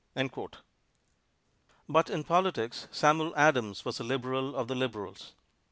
But 1.87 2.09
in 2.09 2.23
politics, 2.23 2.87
Samuel 2.89 3.35
Adams 3.35 3.85
was 3.85 3.99
a 3.99 4.03
liberal 4.03 4.55
of 4.55 4.67
the 4.67 4.73
liberals. 4.73 5.33